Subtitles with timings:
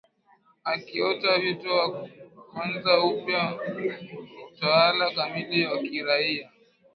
[0.71, 1.91] akitoa wito wa
[2.51, 6.49] kuanza upya kwa utawala kamili wa kiraia